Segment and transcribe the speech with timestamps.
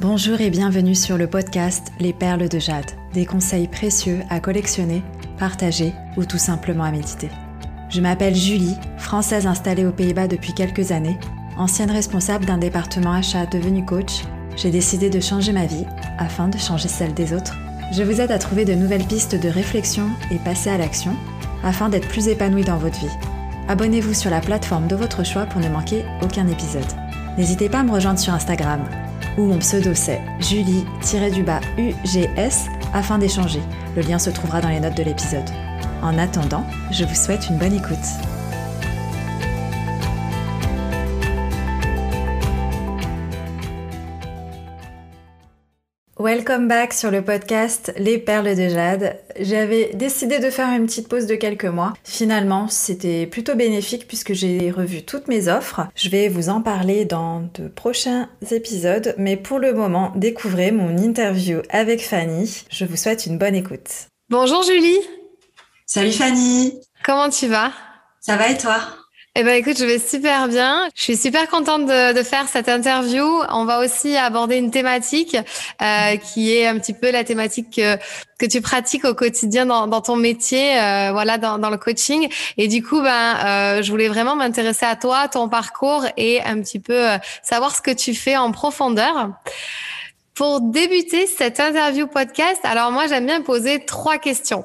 [0.00, 5.02] Bonjour et bienvenue sur le podcast Les perles de jade, des conseils précieux à collectionner,
[5.38, 7.28] partager ou tout simplement à méditer.
[7.90, 11.18] Je m'appelle Julie, française installée aux Pays-Bas depuis quelques années,
[11.58, 14.22] ancienne responsable d'un département achat devenu coach.
[14.56, 15.84] J'ai décidé de changer ma vie
[16.16, 17.58] afin de changer celle des autres.
[17.92, 21.14] Je vous aide à trouver de nouvelles pistes de réflexion et passer à l'action
[21.62, 23.16] afin d'être plus épanoui dans votre vie.
[23.68, 26.90] Abonnez-vous sur la plateforme de votre choix pour ne manquer aucun épisode.
[27.36, 28.80] N'hésitez pas à me rejoindre sur Instagram
[29.36, 30.86] où mon pseudo c'est Julie-UGS
[32.92, 33.60] afin d'échanger.
[33.96, 35.48] Le lien se trouvera dans les notes de l'épisode.
[36.02, 37.98] En attendant, je vous souhaite une bonne écoute.
[46.20, 49.18] Welcome back sur le podcast Les Perles de Jade.
[49.40, 51.94] J'avais décidé de faire une petite pause de quelques mois.
[52.04, 55.80] Finalement, c'était plutôt bénéfique puisque j'ai revu toutes mes offres.
[55.94, 60.98] Je vais vous en parler dans de prochains épisodes, mais pour le moment, découvrez mon
[60.98, 62.64] interview avec Fanny.
[62.68, 63.88] Je vous souhaite une bonne écoute.
[64.28, 65.00] Bonjour Julie.
[65.86, 66.74] Salut Fanny.
[67.02, 67.72] Comment tu vas?
[68.20, 68.78] Ça va et toi?
[69.36, 70.88] Eh ben écoute, je vais super bien.
[70.96, 73.24] Je suis super contente de, de, faire cette interview.
[73.50, 75.36] On va aussi aborder une thématique
[75.80, 77.96] euh, qui est un petit peu la thématique que,
[78.40, 82.28] que tu pratiques au quotidien dans, dans ton métier, euh, voilà, dans, dans, le coaching.
[82.56, 86.60] Et du coup, ben, euh, je voulais vraiment m'intéresser à toi, ton parcours et un
[86.60, 89.30] petit peu euh, savoir ce que tu fais en profondeur.
[90.34, 94.64] Pour débuter cette interview podcast, alors moi j'aime bien poser trois questions.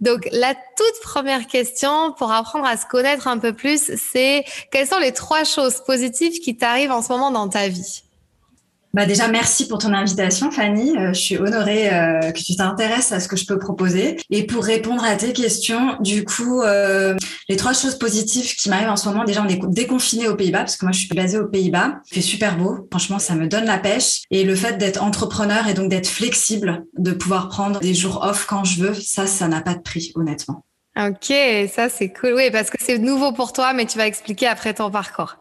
[0.00, 4.88] Donc la toute première question pour apprendre à se connaître un peu plus, c'est quelles
[4.88, 8.02] sont les trois choses positives qui t'arrivent en ce moment dans ta vie?
[8.94, 10.96] Bah déjà, merci pour ton invitation, Fanny.
[10.98, 14.18] Euh, je suis honorée euh, que tu t'intéresses à ce que je peux proposer.
[14.28, 17.16] Et pour répondre à tes questions, du coup, euh,
[17.48, 20.60] les trois choses positives qui m'arrivent en ce moment, déjà, on est déconfiné aux Pays-Bas,
[20.60, 22.00] parce que moi, je suis basée aux Pays-Bas.
[22.06, 22.86] Fait super beau.
[22.90, 24.22] Franchement, ça me donne la pêche.
[24.30, 28.44] Et le fait d'être entrepreneur et donc d'être flexible, de pouvoir prendre des jours off
[28.46, 30.66] quand je veux, ça, ça n'a pas de prix, honnêtement.
[30.94, 31.32] Ok,
[31.74, 32.34] ça c'est cool.
[32.34, 35.36] Oui, parce que c'est nouveau pour toi, mais tu vas expliquer après ton parcours.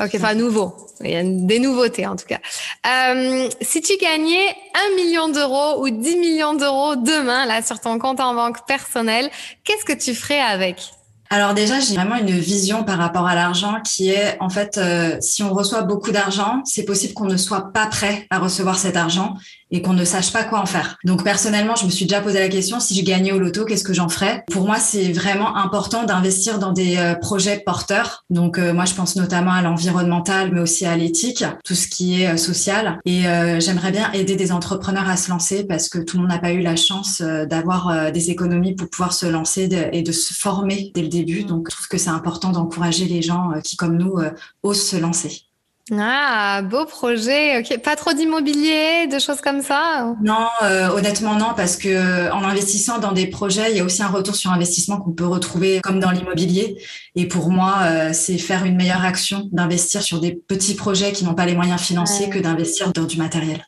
[0.00, 0.74] Ok, enfin nouveau.
[1.00, 2.40] Il y a des nouveautés en tout cas.
[2.86, 7.98] Euh, si tu gagnais un million d'euros ou 10 millions d'euros demain, là, sur ton
[7.98, 9.30] compte en banque personnel,
[9.62, 10.90] qu'est-ce que tu ferais avec?
[11.32, 15.16] Alors déjà, j'ai vraiment une vision par rapport à l'argent qui est, en fait, euh,
[15.20, 18.96] si on reçoit beaucoup d'argent, c'est possible qu'on ne soit pas prêt à recevoir cet
[18.96, 19.36] argent
[19.70, 20.96] et qu'on ne sache pas quoi en faire.
[21.04, 23.84] Donc personnellement, je me suis déjà posé la question si je gagnais au loto, qu'est-ce
[23.84, 24.44] que j'en ferais?
[24.50, 28.24] Pour moi, c'est vraiment important d'investir dans des euh, projets porteurs.
[28.30, 32.22] Donc euh, moi, je pense notamment à l'environnemental, mais aussi à l'éthique, tout ce qui
[32.22, 32.98] est social.
[33.04, 33.22] Et
[33.58, 36.52] j'aimerais bien aider des entrepreneurs à se lancer parce que tout le monde n'a pas
[36.52, 41.02] eu la chance d'avoir des économies pour pouvoir se lancer et de se former dès
[41.02, 41.44] le début début.
[41.44, 44.30] Donc, je trouve que c'est important d'encourager les gens euh, qui, comme nous, euh,
[44.62, 45.49] osent se lancer.
[45.98, 47.58] Ah, beau projet.
[47.58, 52.44] Ok, pas trop d'immobilier, de choses comme ça Non, euh, honnêtement non, parce que en
[52.44, 55.80] investissant dans des projets, il y a aussi un retour sur investissement qu'on peut retrouver
[55.82, 56.76] comme dans l'immobilier.
[57.16, 61.34] Et pour moi, c'est faire une meilleure action d'investir sur des petits projets qui n'ont
[61.34, 63.64] pas les moyens financiers que d'investir dans du matériel.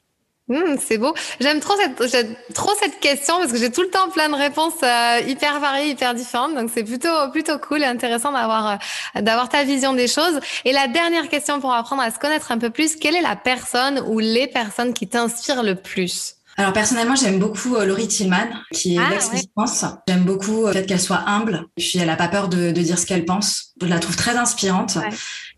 [0.53, 1.15] Mmh, c'est beau.
[1.41, 4.75] J'aime trop cette, trop cette question parce que j'ai tout le temps plein de réponses
[4.83, 6.55] euh, hyper variées, hyper différentes.
[6.55, 10.41] Donc c'est plutôt, plutôt cool et intéressant d'avoir, euh, d'avoir ta vision des choses.
[10.67, 13.37] Et la dernière question pour apprendre à se connaître un peu plus, quelle est la
[13.37, 16.35] personne ou les personnes qui t'inspirent le plus?
[16.59, 19.87] Alors personnellement, j'aime beaucoup euh, Laurie Tillman, qui est ah, l'ex-pense.
[20.07, 22.99] J'aime beaucoup le fait qu'elle soit humble, puis elle a pas peur de, de dire
[22.99, 23.73] ce qu'elle pense.
[23.81, 24.97] Je la trouve très inspirante.
[24.97, 25.09] Ouais.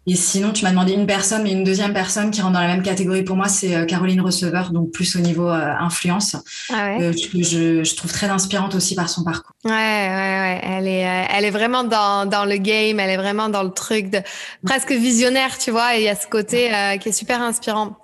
[0.07, 2.67] Et sinon, tu m'as demandé une personne, mais une deuxième personne qui rentre dans la
[2.67, 6.37] même catégorie pour moi, c'est euh, Caroline Receveur, donc plus au niveau euh, influence.
[6.71, 7.03] Ah ouais?
[7.05, 9.57] euh, je, je, trouve très inspirante aussi par son parcours.
[9.65, 10.61] Ouais, ouais, ouais.
[10.63, 13.71] Elle est, euh, elle est vraiment dans, dans le game, elle est vraiment dans le
[13.71, 14.19] truc de
[14.67, 15.97] presque visionnaire, tu vois.
[15.97, 17.97] Et il y a ce côté qui est super inspirant.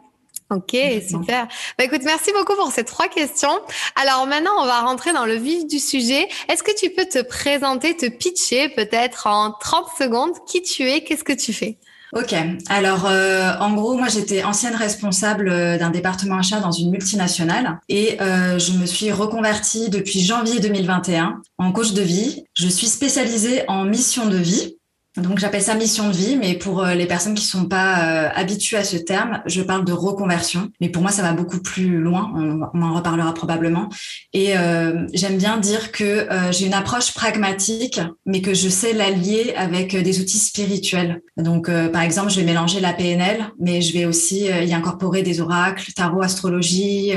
[0.50, 0.76] Ok,
[1.08, 1.46] super.
[1.78, 3.60] Bah, écoute, merci beaucoup pour ces trois questions.
[3.94, 6.28] Alors maintenant, on va rentrer dans le vif du sujet.
[6.48, 11.04] Est-ce que tu peux te présenter, te pitcher peut-être en 30 secondes qui tu es,
[11.04, 11.78] qu'est-ce que tu fais?
[12.12, 12.34] Ok,
[12.68, 17.78] alors euh, en gros, moi j'étais ancienne responsable euh, d'un département achat dans une multinationale
[17.88, 22.44] et euh, je me suis reconvertie depuis janvier 2021 en coach de vie.
[22.54, 24.79] Je suis spécialisée en mission de vie.
[25.16, 28.28] Donc j'appelle ça mission de vie, mais pour euh, les personnes qui sont pas euh,
[28.32, 30.70] habituées à ce terme, je parle de reconversion.
[30.80, 32.30] Mais pour moi, ça va beaucoup plus loin.
[32.36, 33.88] On, en reparlera probablement.
[34.32, 39.52] Et euh, j'aime bien dire que j'ai une approche pragmatique, mais que je sais l'allier
[39.56, 41.20] avec des outils spirituels.
[41.36, 45.40] Donc par exemple, je vais mélanger la PNL, mais je vais aussi y incorporer des
[45.40, 47.12] oracles, tarot, astrologie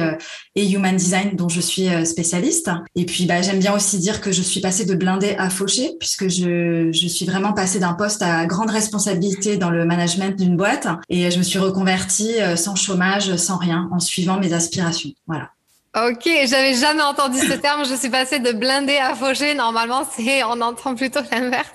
[0.56, 2.72] et human design, dont je suis spécialiste.
[2.96, 5.92] Et puis bah, j'aime bien aussi dire que je suis passée de blindé à fauché,
[6.00, 10.36] puisque je, je suis vraiment passée d'un un poste à grande responsabilité dans le management
[10.36, 15.12] d'une boîte et je me suis reconvertie sans chômage, sans rien, en suivant mes aspirations.
[15.28, 15.50] Voilà.
[15.96, 17.86] Ok, j'avais jamais entendu ce terme.
[17.86, 19.54] Je suis passée de blindé à fauché.
[19.54, 21.70] Normalement, c'est on entend plutôt l'inverse.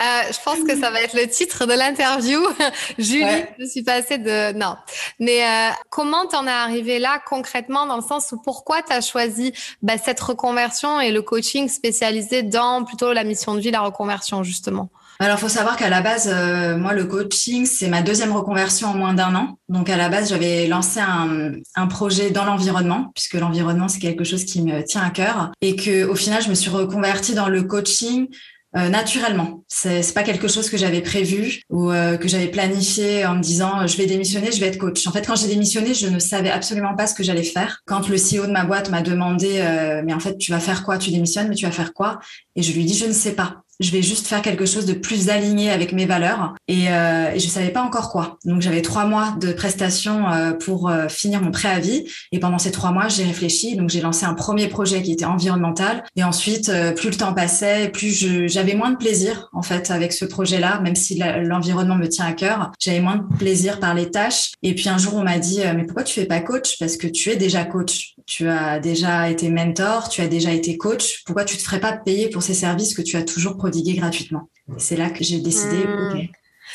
[0.00, 2.40] Euh, je pense que ça va être le titre de l'interview.
[2.98, 4.76] Julie, je suis passée de non.
[5.20, 9.52] Mais euh, comment t'en es arrivé là concrètement dans le sens où pourquoi t'as choisi
[9.82, 14.42] bah, cette reconversion et le coaching spécialisé dans plutôt la mission de vie, la reconversion
[14.44, 14.88] justement?
[15.20, 18.94] Alors, faut savoir qu'à la base, euh, moi, le coaching, c'est ma deuxième reconversion en
[18.94, 19.58] moins d'un an.
[19.68, 24.44] Donc, à la base, j'avais lancé un, projet dans l'environnement, puisque l'environnement, c'est quelque chose
[24.44, 27.64] qui me tient à cœur, et que, au final, je me suis reconvertie dans le
[27.64, 28.28] coaching
[28.76, 29.64] euh, naturellement.
[29.66, 33.86] C'est, pas quelque chose que j'avais prévu ou euh, que j'avais planifié en me disant
[33.86, 35.04] je vais démissionner, je vais être coach.
[35.08, 37.80] En fait, quand j'ai démissionné, je ne savais absolument pas ce que j'allais faire.
[37.86, 39.64] Quand le CEO de ma boîte m'a demandé
[40.04, 40.98] mais en fait tu vas faire quoi?
[40.98, 42.20] Tu démissionnes, mais tu vas faire quoi
[42.56, 44.92] Et je lui dis je ne sais pas je vais juste faire quelque chose de
[44.92, 46.54] plus aligné avec mes valeurs.
[46.66, 48.38] Et, euh, et je savais pas encore quoi.
[48.44, 52.04] Donc j'avais trois mois de prestations euh, pour euh, finir mon préavis.
[52.32, 53.76] Et pendant ces trois mois j'ai réfléchi.
[53.76, 56.04] Donc j'ai lancé un premier projet qui était environnemental.
[56.16, 60.12] Et ensuite euh, plus le temps passait plus j'avais moins de plaisir en fait avec
[60.12, 62.72] ce projet-là même si l'environnement me tient à cœur.
[62.78, 64.52] J'avais moins de plaisir par les tâches.
[64.62, 66.78] Et puis un jour on m'a dit mais pourquoi tu fais pas coach?
[66.78, 70.76] Parce que tu es déjà coach tu as déjà été mentor tu as déjà été
[70.76, 74.48] coach pourquoi tu te ferais pas payer pour ces services que tu as toujours gratuitement?
[74.76, 76.28] C'est là que j'ai décidé, hmm.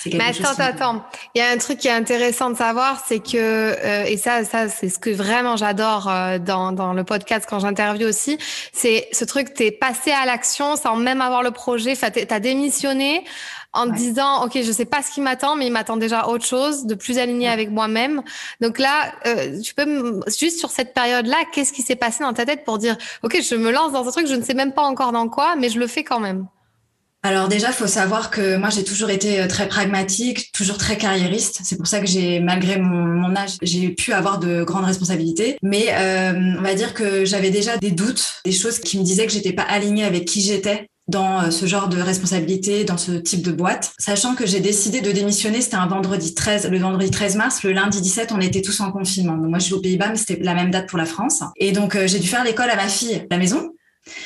[0.05, 1.05] Mais attends, attends.
[1.33, 4.43] Il y a un truc qui est intéressant de savoir, c'est que euh, et ça,
[4.43, 8.37] ça c'est ce que vraiment j'adore euh, dans, dans le podcast quand j'interviewe aussi,
[8.73, 11.91] c'est ce truc t'es passé à l'action sans même avoir le projet.
[11.91, 13.23] Enfin, t'as démissionné
[13.73, 16.85] en disant ok je sais pas ce qui m'attend mais il m'attend déjà autre chose
[16.85, 18.21] de plus aligné avec moi-même.
[18.61, 22.33] Donc là euh, tu peux juste sur cette période là qu'est-ce qui s'est passé dans
[22.33, 24.73] ta tête pour dire ok je me lance dans un truc je ne sais même
[24.73, 26.47] pas encore dans quoi mais je le fais quand même?
[27.25, 31.61] Alors déjà, faut savoir que moi, j'ai toujours été euh, très pragmatique, toujours très carriériste.
[31.63, 35.57] C'est pour ça que j'ai, malgré mon, âge, j'ai pu avoir de grandes responsabilités.
[35.63, 39.25] Mais euh, on va dire que j'avais déjà des doutes, des choses qui me disaient
[39.25, 43.11] que j'étais pas alignée avec qui j'étais dans euh, ce genre de responsabilité, dans ce
[43.11, 43.93] type de boîte.
[43.97, 47.71] Sachant que j'ai décidé de démissionner, c'était un vendredi 13, le vendredi 13 mars, le
[47.73, 49.37] lundi 17, on était tous en confinement.
[49.37, 51.43] Donc moi, je suis aux Pays-Bas, mais c'était la même date pour la France.
[51.57, 53.71] Et donc, j'ai dû faire l'école à ma fille à la maison.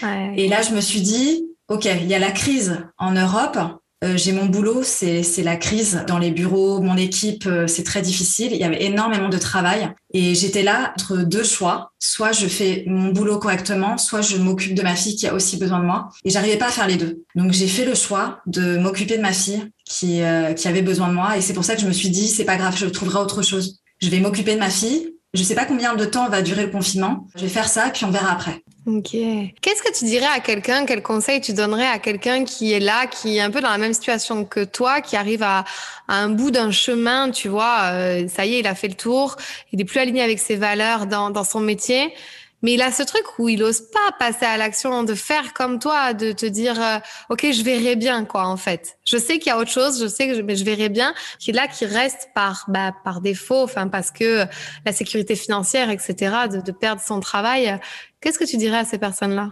[0.03, 0.33] Ouais.
[0.37, 3.57] Et là, je me suis dit, OK, il y a la crise en Europe.
[4.03, 8.03] Euh, j'ai mon boulot, c'est la crise dans les bureaux, mon équipe, euh, c'est très
[8.03, 8.49] difficile.
[8.51, 11.91] Il y avait énormément de travail et j'étais là entre deux choix.
[11.97, 15.57] Soit je fais mon boulot correctement, soit je m'occupe de ma fille qui a aussi
[15.57, 16.09] besoin de moi.
[16.25, 17.23] Et j'arrivais pas à faire les deux.
[17.33, 21.07] Donc j'ai fait le choix de m'occuper de ma fille qui, euh, qui avait besoin
[21.07, 22.85] de moi et c'est pour ça que je me suis dit c'est pas grave, je
[22.85, 23.79] trouverai autre chose.
[23.99, 25.15] Je vais m'occuper de ma fille.
[25.33, 27.27] Je sais pas combien de temps va durer le confinement.
[27.35, 28.63] Je vais faire ça puis on verra après.
[28.87, 29.11] Ok.
[29.11, 33.05] Qu'est-ce que tu dirais à quelqu'un, quel conseil tu donnerais à quelqu'un qui est là,
[33.05, 35.65] qui est un peu dans la même situation que toi, qui arrive à,
[36.07, 39.35] un bout d'un chemin, tu vois, euh, ça y est, il a fait le tour,
[39.73, 42.13] il est plus aligné avec ses valeurs dans, dans son métier?
[42.63, 45.79] Mais il a ce truc où il ose pas passer à l'action, de faire comme
[45.79, 46.97] toi, de te dire, euh,
[47.29, 48.97] ok, je verrai bien quoi en fait.
[49.05, 51.13] Je sais qu'il y a autre chose, je sais que je, mais je verrai bien.
[51.39, 54.45] Qui là, qui reste par bah, par défaut, enfin parce que
[54.85, 56.15] la sécurité financière, etc.,
[56.51, 57.79] de, de perdre son travail.
[58.21, 59.51] Qu'est-ce que tu dirais à ces personnes-là?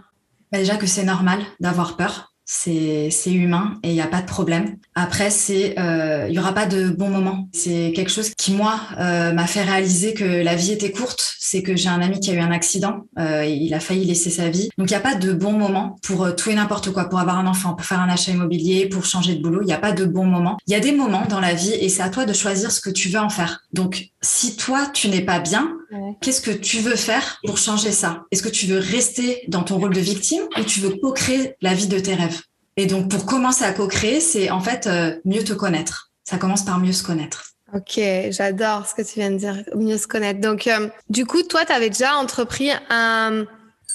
[0.52, 4.26] Bah, Déjà que c'est normal d'avoir peur c'est humain et il n'y a pas de
[4.26, 4.76] problème.
[4.94, 7.48] Après, c'est euh, il y aura pas de bon moment.
[7.52, 11.34] C'est quelque chose qui moi euh, m'a fait réaliser que la vie était courte.
[11.38, 14.30] C'est que j'ai un ami qui a eu un accident, euh, il a failli laisser
[14.30, 14.68] sa vie.
[14.78, 17.20] Donc il n'y a pas de bon moment pour euh, tout et n'importe quoi, pour
[17.20, 19.60] avoir un enfant, pour faire un achat immobilier, pour changer de boulot.
[19.62, 20.56] Il n'y a pas de bon moment.
[20.66, 22.80] Il y a des moments dans la vie et c'est à toi de choisir ce
[22.80, 23.60] que tu veux en faire.
[23.72, 25.72] Donc si toi tu n'es pas bien,
[26.20, 28.24] qu'est-ce que tu veux faire pour changer ça?
[28.32, 31.74] Est-ce que tu veux rester dans ton rôle de victime ou tu veux co-créer la
[31.74, 32.35] vie de tes rêves?
[32.76, 36.12] Et donc pour commencer à co-créer, c'est en fait euh, mieux te connaître.
[36.24, 37.44] Ça commence par mieux se connaître.
[37.74, 40.40] Ok, j'adore ce que tu viens de dire, mieux se connaître.
[40.40, 43.44] Donc, euh, du coup, toi, tu avais déjà entrepris un,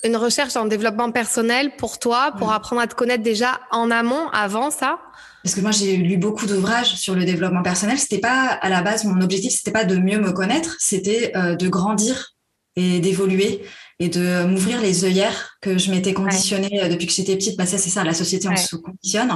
[0.04, 4.28] une recherche en développement personnel pour toi, pour apprendre à te connaître déjà en amont,
[4.34, 5.00] avant ça?
[5.44, 7.98] Parce que moi j'ai lu beaucoup d'ouvrages sur le développement personnel.
[7.98, 11.56] C'était pas à la base mon objectif, c'était pas de mieux me connaître, c'était euh,
[11.56, 12.34] de grandir
[12.76, 13.64] et d'évoluer
[14.02, 17.56] et de m'ouvrir les œillères que je m'étais conditionnée euh, depuis que j'étais petite.
[17.56, 19.32] Bah ça c'est ça, la société on se conditionne.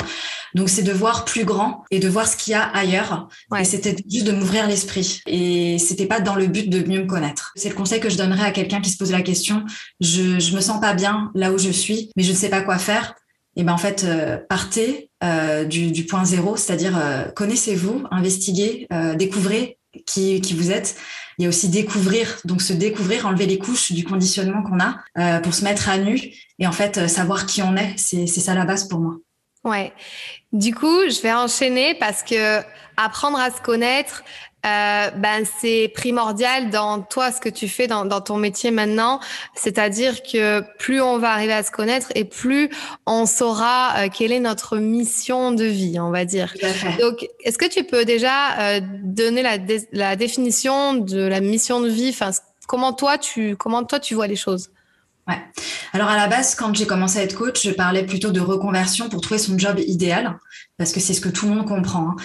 [0.56, 3.30] Donc c'est de voir plus grand et de voir ce qu'il y a ailleurs.
[3.60, 5.22] Et c'était juste de m'ouvrir l'esprit.
[5.28, 7.54] Et c'était pas dans le but de mieux me connaître.
[7.56, 9.64] C'est le conseil que je donnerais à quelqu'un qui se pose la question.
[10.02, 12.62] Je je me sens pas bien là où je suis, mais je ne sais pas
[12.62, 13.14] quoi faire
[13.56, 18.88] et ben en fait euh, partez euh, du, du, point zéro, c'est-à-dire euh, connaissez-vous, investiguez,
[19.16, 20.96] découvrez qui, vous êtes.
[21.38, 25.40] Il y a aussi découvrir, donc se découvrir, enlever les couches du conditionnement qu'on a
[25.42, 26.20] pour se mettre à nu
[26.60, 27.98] et en fait savoir qui on est.
[27.98, 29.16] C'est ça la base pour moi.
[29.66, 29.92] Ouais.
[30.54, 32.62] Du coup, je vais enchaîner parce que
[32.98, 34.24] apprendre à se connaître,
[34.66, 39.20] euh, ben c'est primordial dans toi ce que tu fais dans, dans ton métier maintenant.
[39.56, 42.70] C'est-à-dire que plus on va arriver à se connaître et plus
[43.06, 46.54] on saura euh, quelle est notre mission de vie, on va dire.
[47.00, 49.58] Donc, est-ce que tu peux déjà euh, donner la,
[49.92, 52.10] la définition de la mission de vie?
[52.10, 52.32] Enfin,
[52.68, 54.70] comment toi tu comment toi tu vois les choses?
[55.28, 55.38] Ouais.
[55.94, 59.10] Alors à la base, quand j'ai commencé à être coach, je parlais plutôt de reconversion
[59.10, 60.38] pour trouver son job idéal,
[60.78, 62.10] parce que c'est ce que tout le monde comprend.
[62.10, 62.16] Hein.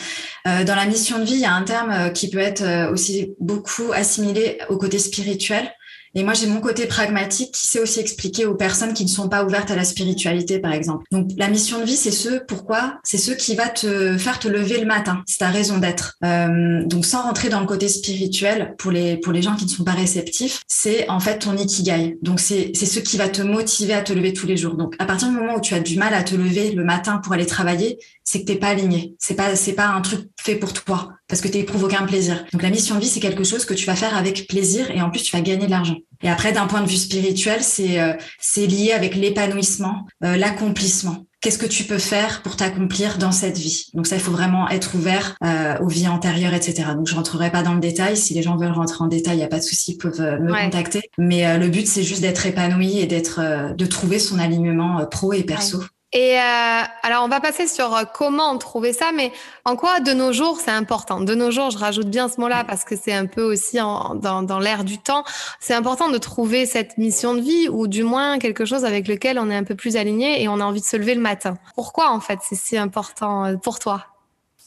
[0.48, 2.62] Euh, dans la mission de vie, il y a un terme euh, qui peut être
[2.62, 5.72] euh, aussi beaucoup assimilé au côté spirituel.
[6.14, 9.28] Et moi, j'ai mon côté pragmatique qui sait aussi expliquer aux personnes qui ne sont
[9.28, 11.04] pas ouvertes à la spiritualité, par exemple.
[11.12, 14.48] Donc, la mission de vie, c'est ce pourquoi, c'est ce qui va te faire te
[14.48, 15.22] lever le matin.
[15.26, 16.16] C'est ta raison d'être.
[16.24, 19.70] Euh, donc, sans rentrer dans le côté spirituel, pour les pour les gens qui ne
[19.70, 22.18] sont pas réceptifs, c'est en fait ton ikigai.
[22.22, 24.74] Donc, c'est c'est ce qui va te motiver à te lever tous les jours.
[24.74, 27.18] Donc, à partir du moment où tu as du mal à te lever le matin
[27.18, 27.98] pour aller travailler,
[28.30, 29.16] c'est que t'es pas aligné.
[29.18, 32.44] C'est pas c'est pas un truc fait pour toi parce que tu éprouves aucun plaisir.
[32.52, 35.02] Donc, la mission de vie, c'est quelque chose que tu vas faire avec plaisir et
[35.02, 35.96] en plus, tu vas gagner de l'argent.
[36.22, 41.26] Et après, d'un point de vue spirituel, c'est euh, c'est lié avec l'épanouissement, euh, l'accomplissement.
[41.40, 43.86] Qu'est-ce que tu peux faire pour t'accomplir dans cette vie?
[43.94, 46.90] Donc ça, il faut vraiment être ouvert euh, aux vies antérieures, etc.
[46.94, 48.16] Donc je rentrerai pas dans le détail.
[48.16, 50.20] Si les gens veulent rentrer en détail, il n'y a pas de souci, ils peuvent
[50.20, 51.10] me contacter.
[51.18, 55.42] Mais le but, c'est juste d'être épanoui et d'être, de trouver son alignement pro et
[55.42, 55.82] perso.
[56.12, 59.30] Et euh, alors, on va passer sur euh, comment trouver ça, mais
[59.64, 61.20] en quoi de nos jours c'est important?
[61.20, 64.16] De nos jours, je rajoute bien ce mot-là parce que c'est un peu aussi en,
[64.16, 65.22] dans, dans l'air du temps.
[65.60, 69.38] C'est important de trouver cette mission de vie ou du moins quelque chose avec lequel
[69.38, 71.58] on est un peu plus aligné et on a envie de se lever le matin.
[71.76, 74.09] Pourquoi en fait c'est si important euh, pour toi?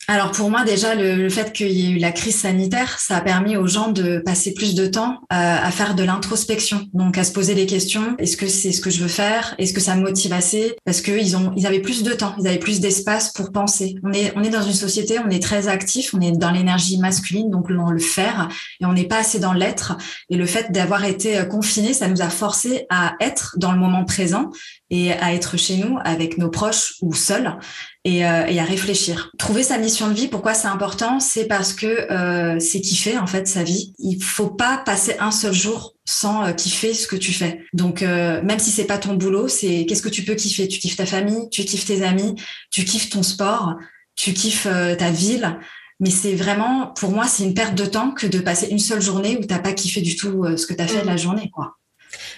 [0.08, 3.22] Alors pour moi déjà le, fait qu'il y ait eu la crise sanitaire, ça a
[3.22, 7.24] permis aux gens de passer plus de temps euh, à faire de l'introspection, donc à
[7.24, 8.16] se poser des questions.
[8.18, 9.56] Est-ce que c'est ce que je veux faire?
[9.58, 10.76] Est-ce que ça me motive assez?
[10.86, 13.96] Parce que ils ont, ils avaient plus de temps, ils avaient plus d'espace pour penser.
[14.04, 16.98] On est, on est dans une société, on est très actif, on est dans l'énergie
[16.98, 18.50] masculine, donc dans le faire,
[18.82, 19.98] et on n'est pas assez dans l'être.
[20.30, 23.80] Et le fait d'avoir été euh, confiné, ça nous a forcé à être dans le
[23.80, 24.52] moment présent
[24.94, 27.58] et à être chez nous avec nos proches ou seuls
[28.06, 29.32] et, euh, et, à réfléchir.
[29.40, 31.20] Trouver sa mission de vie, pourquoi c'est important?
[31.20, 33.96] C'est parce que euh, c'est kiffer en fait sa vie.
[33.98, 37.64] Il faut pas passer un seul jour sans euh, kiffer ce que tu fais.
[37.74, 40.68] Donc euh, même si c'est pas ton boulot, c'est qu'est-ce que tu peux kiffer?
[40.68, 42.36] Tu kiffes ta famille, tu kiffes tes amis,
[42.70, 43.74] tu kiffes ton sport,
[44.16, 45.58] tu kiffes euh, ta ville.
[46.00, 49.02] Mais c'est vraiment, pour moi, c'est une perte de temps que de passer une seule
[49.02, 51.18] journée où t'as pas kiffé du tout ce que tu as fait de la mmh.
[51.18, 51.78] journée, quoi.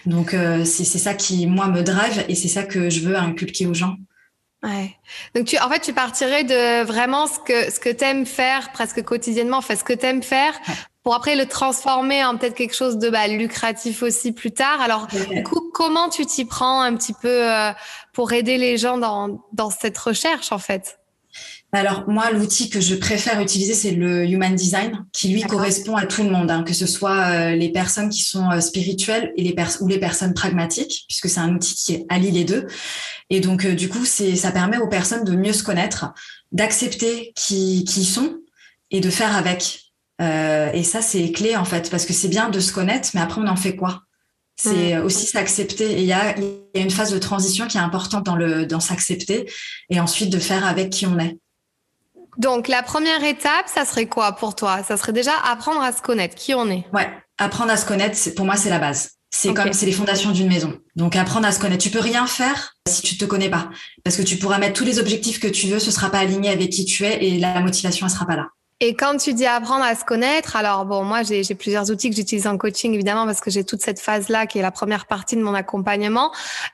[0.05, 0.35] Donc
[0.65, 3.95] c'est ça qui moi me drive et c'est ça que je veux inculquer aux gens.
[4.63, 4.95] Ouais.
[5.35, 9.03] Donc tu, en fait, tu partirais de vraiment ce que ce que t'aimes faire presque
[9.03, 10.53] quotidiennement, enfin ce que t'aimes faire,
[11.03, 14.81] pour après le transformer en peut-être quelque chose de bah, lucratif aussi plus tard.
[14.81, 17.71] Alors du coup, comment tu t'y prends un petit peu euh,
[18.11, 20.97] pour aider les gens dans dans cette recherche en fait?
[21.77, 26.05] Alors moi, l'outil que je préfère utiliser, c'est le Human Design, qui lui correspond à
[26.05, 29.43] tout le monde, hein, que ce soit euh, les personnes qui sont euh, spirituelles et
[29.43, 32.67] les ou les personnes pragmatiques, puisque c'est un outil qui allie les deux.
[33.29, 36.13] Et donc euh, du coup, c'est ça permet aux personnes de mieux se connaître,
[36.51, 38.37] d'accepter qui qui ils sont
[38.91, 39.91] et de faire avec.
[40.19, 43.41] et ça, c'est clé en fait, parce que c'est bien de se connaître, mais après,
[43.41, 44.03] on en fait quoi?
[44.57, 45.93] C'est aussi s'accepter.
[45.93, 48.65] Et il y a, y a une phase de transition qui est importante dans le
[48.65, 49.51] dans s'accepter
[49.89, 51.37] et ensuite de faire avec qui on est.
[52.37, 54.83] Donc la première étape, ça serait quoi pour toi?
[54.83, 56.85] Ça serait déjà apprendre à se connaître, qui on est?
[56.93, 59.11] Ouais, apprendre à se connaître, pour moi c'est la base.
[59.31, 60.79] C'est comme c'est les fondations d'une maison.
[60.95, 61.83] Donc apprendre à se connaître.
[61.83, 63.69] Tu peux rien faire si tu te connais pas,
[64.03, 66.49] parce que tu pourras mettre tous les objectifs que tu veux, ce sera pas aligné
[66.49, 68.47] avec qui tu es et la motivation elle sera pas là.
[68.81, 72.15] Et quand tu dis apprendre à se connaître, alors bon, moi j'ai plusieurs outils que
[72.15, 75.05] j'utilise en coaching évidemment parce que j'ai toute cette phase là qui est la première
[75.05, 76.33] partie de mon accompagnement.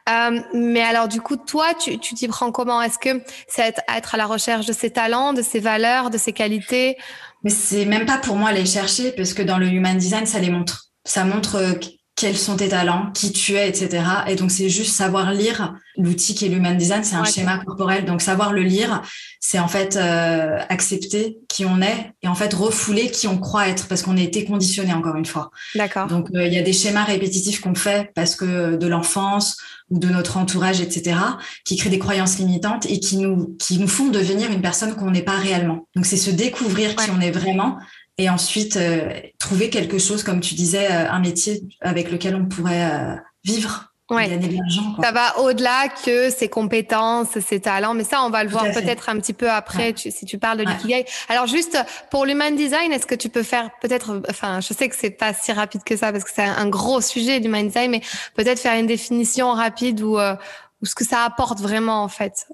[0.10, 2.82] Euh, mais alors du coup, toi, tu t'y prends comment?
[2.82, 6.18] Est-ce que c'est être, être à la recherche de ses talents, de ses valeurs, de
[6.18, 6.98] ses qualités?
[7.44, 10.40] Mais c'est même pas pour moi aller chercher parce que dans le human design, ça
[10.40, 10.88] les montre.
[11.06, 11.74] Ça montre euh,
[12.16, 14.04] quels sont tes talents, qui tu es, etc.
[14.28, 15.74] Et donc, c'est juste savoir lire.
[15.98, 18.06] L'outil qui est l'human design, c'est un schéma corporel.
[18.06, 19.02] Donc, savoir le lire,
[19.40, 23.68] c'est en fait euh, accepter qui on est et en fait refouler qui on croit
[23.68, 25.52] être parce qu'on a été conditionné encore une fois.
[25.76, 26.08] D'accord.
[26.08, 29.58] Donc, euh, il y a des schémas répétitifs qu'on fait parce que de l'enfance
[29.90, 31.18] ou de notre entourage, etc.,
[31.66, 35.12] qui créent des croyances limitantes et qui nous qui nous font devenir une personne qu'on
[35.12, 35.88] n'est pas réellement.
[35.96, 37.78] Donc, c'est se découvrir qui on est vraiment
[38.22, 39.10] et ensuite euh,
[39.40, 43.88] trouver quelque chose, comme tu disais, euh, un métier avec lequel on pourrait euh, vivre.
[44.12, 44.28] Ouais.
[44.28, 48.44] Gagner de l'argent, Ça va au-delà que ses compétences, ses talents, mais ça, on va
[48.44, 51.06] le voir peut-être un petit peu après si tu parles de l'ikigai.
[51.30, 51.78] Alors juste
[52.10, 55.34] pour l'human design, est-ce que tu peux faire peut-être, enfin, je sais que c'est pas
[55.34, 58.02] si rapide que ça parce que c'est un gros sujet l'human design, mais
[58.36, 62.48] peut-être faire une définition rapide ou ou ce que ça apporte vraiment en fait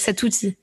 [0.00, 0.56] cet outil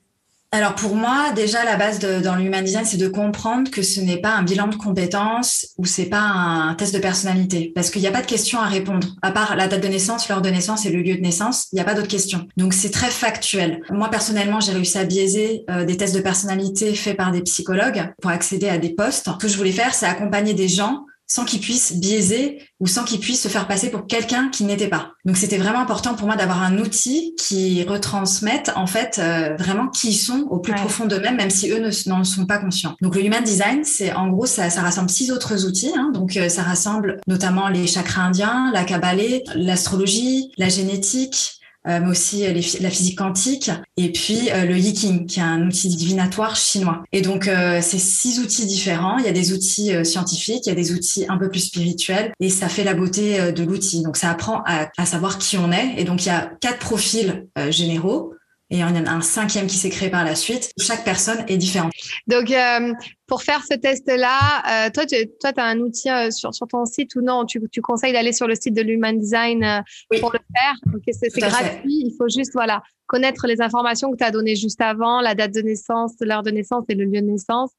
[0.52, 4.00] alors pour moi, déjà la base de, dans l'human design, c'est de comprendre que ce
[4.00, 8.00] n'est pas un bilan de compétences ou c'est pas un test de personnalité, parce qu'il
[8.00, 9.08] n'y a pas de questions à répondre.
[9.22, 11.76] À part la date de naissance, l'heure de naissance et le lieu de naissance, il
[11.76, 12.46] n'y a pas d'autres questions.
[12.56, 13.82] Donc c'est très factuel.
[13.90, 18.12] Moi personnellement, j'ai réussi à biaiser euh, des tests de personnalité faits par des psychologues
[18.22, 19.28] pour accéder à des postes.
[19.30, 23.04] Ce que je voulais faire, c'est accompagner des gens sans qu'ils puissent biaiser ou sans
[23.04, 25.12] qu'ils puissent se faire passer pour quelqu'un qui n'était pas.
[25.24, 29.88] Donc c'était vraiment important pour moi d'avoir un outil qui retransmette en fait euh, vraiment
[29.88, 32.94] qui ils sont au plus profond d'eux-mêmes, même si eux n'en sont pas conscients.
[33.02, 35.92] Donc le Human Design, c'est en gros ça, ça rassemble six autres outils.
[35.96, 36.10] Hein.
[36.12, 42.46] donc euh, ça rassemble notamment les chakras indiens, la Kabbalah, l'astrologie, la génétique, mais aussi
[42.46, 47.02] euh, la physique quantique, et puis euh, le Yiking, qui est un outil divinatoire chinois.
[47.12, 47.44] Et donc,
[47.80, 49.18] c'est six outils différents.
[49.18, 52.32] Il y a des outils scientifiques, il y a des outils un peu plus spirituels,
[52.40, 54.02] et ça fait la beauté de l'outil.
[54.02, 55.94] Donc, ça apprend à, à, savoir qui on est.
[55.96, 58.34] Et donc, il y a quatre profils généraux
[58.68, 60.72] et il y en a un cinquième qui s'est créé par la suite.
[60.78, 61.92] Chaque personne est différente.
[62.26, 62.92] Donc, euh,
[63.28, 66.84] pour faire ce test-là, euh, toi, tu toi, as un outil euh, sur, sur ton
[66.84, 67.44] site ou non?
[67.44, 69.84] Tu, tu conseilles d'aller sur le site de l'Human Design
[70.20, 70.74] pour le faire?
[70.96, 72.02] Okay, C'est gratuit.
[72.06, 75.54] Il faut juste voilà connaître les informations que tu as données juste avant, la date
[75.54, 77.70] de naissance, l'heure de naissance et le lieu de naissance.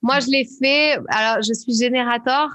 [0.00, 0.96] Moi, je l'ai fait.
[1.08, 2.50] Alors, je suis générateur.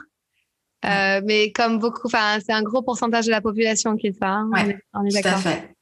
[0.83, 4.29] Mais comme beaucoup, enfin, c'est un gros pourcentage de la population qui est ça.
[4.29, 5.41] Hein, ouais, on est, est d'accord.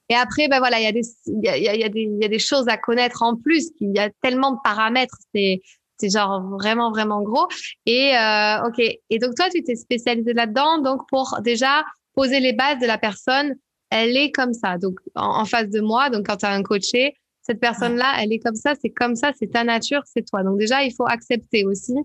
[0.10, 2.28] Et après, ben voilà, il y a des, il y a, y, a y a
[2.28, 3.70] des choses à connaître en plus.
[3.80, 5.18] Il y a tellement de paramètres.
[5.34, 5.62] C'est,
[6.00, 7.48] c'est genre vraiment, vraiment gros.
[7.86, 8.80] Et, euh, ok.
[9.10, 10.80] Et donc, toi, tu t'es spécialisé là-dedans.
[10.80, 11.84] Donc, pour déjà
[12.16, 13.56] poser les bases de la personne,
[13.90, 14.78] elle est comme ça.
[14.78, 18.40] Donc, en, face de moi, donc quand tu as un coaché, cette personne-là, elle est
[18.40, 20.44] comme ça, c'est comme ça, c'est ta nature, c'est toi.
[20.44, 21.96] Donc, déjà, il faut accepter aussi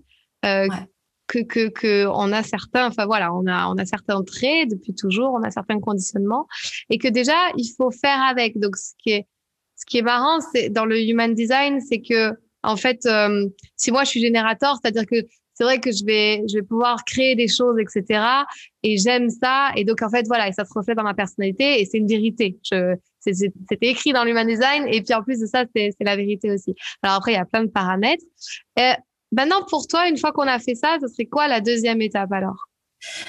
[0.45, 0.67] euh,
[1.27, 4.93] que, que, que on a certains, enfin voilà, on a, on a certains traits depuis
[4.93, 6.47] toujours, on a certains conditionnements
[6.89, 8.59] et que déjà il faut faire avec.
[8.59, 9.27] Donc ce qui est,
[9.75, 12.31] ce qui est marrant, c'est dans le human design, c'est que
[12.63, 15.17] en fait, euh, si moi je suis générateur, c'est-à-dire que
[15.53, 18.21] c'est vrai que je vais, je vais pouvoir créer des choses, etc.
[18.83, 19.71] Et j'aime ça.
[19.75, 22.07] Et donc en fait voilà, et ça se reflète dans ma personnalité et c'est une
[22.07, 22.59] vérité.
[22.69, 26.51] Je, c'était écrit dans l'human design et puis en plus de ça, c'est la vérité
[26.51, 26.75] aussi.
[27.01, 28.23] Alors après, il y a plein de paramètres.
[28.79, 28.93] Euh,
[29.31, 32.31] Maintenant, pour toi, une fois qu'on a fait ça, ce serait quoi la deuxième étape
[32.31, 32.67] alors?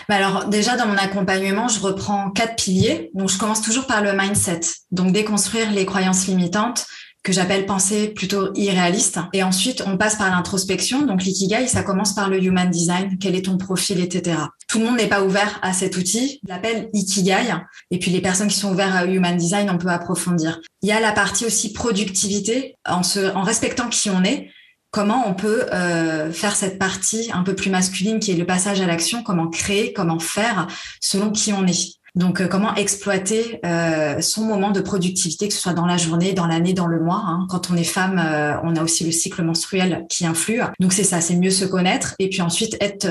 [0.09, 3.11] Bah alors déjà dans mon accompagnement, je reprends quatre piliers.
[3.15, 6.87] Donc je commence toujours par le mindset, donc déconstruire les croyances limitantes
[7.27, 9.19] que j'appelle pensée plutôt irréaliste.
[9.33, 11.03] Et ensuite, on passe par l'introspection.
[11.03, 13.19] Donc l'ikigai, ça commence par le human design.
[13.19, 14.37] Quel est ton profil, etc.
[14.69, 16.39] Tout le monde n'est pas ouvert à cet outil.
[16.45, 17.53] Je l'appelle ikigai.
[17.91, 20.61] Et puis les personnes qui sont ouvertes à human design, on peut approfondir.
[20.83, 24.53] Il y a la partie aussi productivité en se, en respectant qui on est
[24.97, 28.81] comment on peut euh, faire cette partie un peu plus masculine qui est le passage
[28.81, 30.69] à l'action, comment créer, comment faire
[31.03, 31.97] selon qui on est.
[32.15, 36.33] Donc, euh, comment exploiter euh, son moment de productivité, que ce soit dans la journée,
[36.33, 37.23] dans l'année, dans le mois.
[37.27, 37.47] Hein.
[37.51, 38.17] Quand on est femme,
[38.65, 40.63] on a aussi le cycle menstruel qui influe.
[40.81, 43.07] Donc, c'est ça, c'est mieux se connaître et puis ensuite être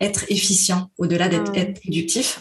[0.00, 1.74] être efficient au-delà d'être mmh.
[1.74, 2.40] productif.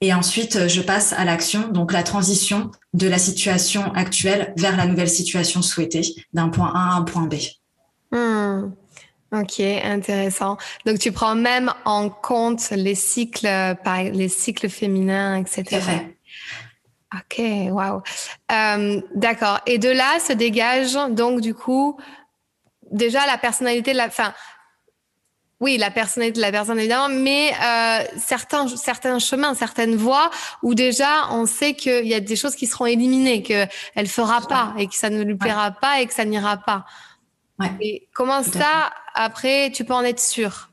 [0.00, 4.86] Et ensuite, je passe à l'action, donc la transition de la situation actuelle vers la
[4.86, 7.34] nouvelle situation souhaitée, d'un point A à un point B.
[8.16, 8.72] Hmm.
[9.32, 10.56] Ok, intéressant.
[10.86, 13.48] Donc tu prends même en compte les cycles,
[14.12, 15.80] les cycles féminins, etc.
[17.14, 18.02] Ok, waouh.
[18.52, 19.60] Euh, d'accord.
[19.66, 21.98] Et de là se dégage donc du coup
[22.90, 24.32] déjà la personnalité de la, fin,
[25.60, 30.30] oui, la personnalité de la personne évidemment, mais euh, certains certains chemins, certaines voies
[30.62, 34.40] où déjà on sait qu'il y a des choses qui seront éliminées, que elle fera
[34.42, 36.84] pas et que ça ne lui plaira pas et que ça n'ira pas.
[37.58, 37.70] Ouais.
[37.80, 40.68] Et comment ça, après, tu peux en être sûr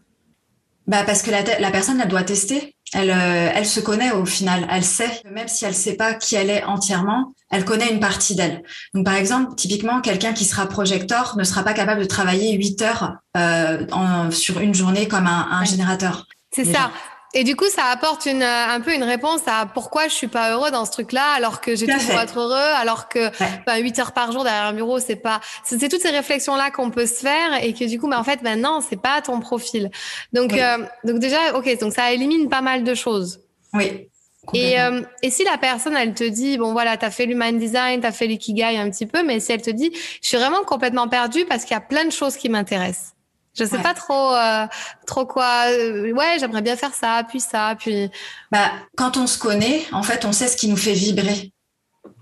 [0.85, 2.75] bah parce que la, la personne, elle doit tester.
[2.93, 4.67] Elle, euh, elle se connaît au final.
[4.69, 8.35] Elle sait, même si elle sait pas qui elle est entièrement, elle connaît une partie
[8.35, 8.63] d'elle.
[8.93, 12.81] Donc, par exemple, typiquement, quelqu'un qui sera projecteur ne sera pas capable de travailler 8
[12.81, 16.27] heures euh, en, sur une journée comme un, un générateur.
[16.51, 16.91] C'est ça.
[17.35, 20.51] Et du coup, ça apporte une, un peu une réponse à pourquoi je suis pas
[20.51, 23.31] heureux dans ce truc-là, alors que j'ai tout pour être heureux, alors que
[23.65, 25.41] ben, 8 heures par jour derrière un bureau, c'est pas.
[25.63, 28.23] C'est toutes ces réflexions-là qu'on peut se faire et que du coup, mais ben, en
[28.23, 29.89] fait, maintenant, c'est pas ton profil.
[30.31, 33.41] Donc, euh, donc déjà, ok, donc ça élimine pas mal de choses.
[33.73, 34.09] Oui.
[34.53, 37.57] Et, euh, et si la personne, elle te dit, bon voilà, tu as fait l'human
[37.57, 39.91] design, tu as fait l'ikigai un petit peu, mais si elle te dit,
[40.21, 43.12] je suis vraiment complètement perdue parce qu'il y a plein de choses qui m'intéressent.
[43.57, 44.65] Je sais pas trop, euh,
[45.05, 45.65] trop quoi.
[45.69, 48.09] Euh, ouais, j'aimerais bien faire ça, puis ça, puis.
[48.51, 51.53] Bah, quand on se connaît, en fait, on sait ce qui nous fait vibrer.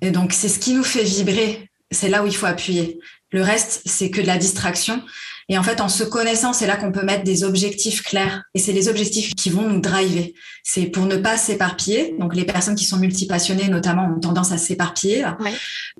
[0.01, 1.69] Et donc, c'est ce qui nous fait vibrer.
[1.89, 2.99] C'est là où il faut appuyer.
[3.31, 5.01] Le reste, c'est que de la distraction.
[5.47, 8.43] Et en fait, en se connaissant, c'est là qu'on peut mettre des objectifs clairs.
[8.53, 10.33] Et c'est les objectifs qui vont nous driver.
[10.63, 12.15] C'est pour ne pas s'éparpiller.
[12.19, 15.25] Donc, les personnes qui sont multipassionnées, notamment, ont tendance à s'éparpiller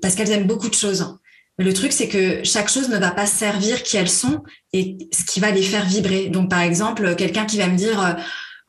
[0.02, 1.18] parce qu'elles aiment beaucoup de choses.
[1.58, 5.24] Le truc, c'est que chaque chose ne va pas servir qui elles sont et ce
[5.24, 6.28] qui va les faire vibrer.
[6.28, 8.12] Donc, par exemple, quelqu'un qui va me dire, euh,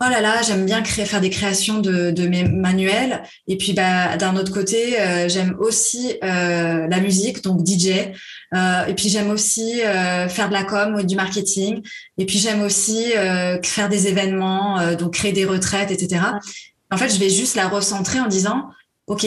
[0.01, 3.23] oh là là, j'aime bien faire des créations de, mes manuels.
[3.47, 8.11] Et puis, bah, d'un autre côté, euh, j'aime aussi euh, la musique, donc DJ.
[8.87, 9.79] Et puis, j'aime aussi
[10.29, 11.81] faire de la com ou du marketing.
[12.17, 13.05] Et puis, j'aime aussi
[13.63, 16.21] faire des événements, donc créer des retraites, etc.
[16.91, 18.65] En fait, je vais juste la recentrer en disant,
[19.07, 19.25] OK,